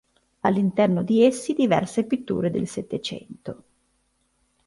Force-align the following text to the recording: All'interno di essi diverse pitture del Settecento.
All'interno 0.39 1.03
di 1.03 1.21
essi 1.23 1.53
diverse 1.53 2.05
pitture 2.07 2.49
del 2.49 2.67
Settecento. 2.67 3.63